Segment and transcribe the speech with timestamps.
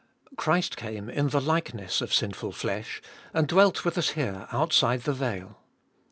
[0.35, 3.03] Christ came in the likeness of sinful flesh,
[3.35, 5.59] and dwelt with us here outside the veil.